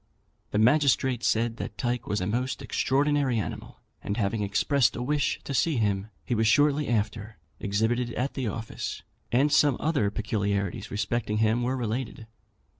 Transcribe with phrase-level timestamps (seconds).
[0.49, 5.39] The magistrate said that Tyke was a most extraordinary animal; and having expressed a wish
[5.43, 10.89] to see him, he was shortly after exhibited at the office, and some other peculiarities
[10.89, 12.25] respecting him were related.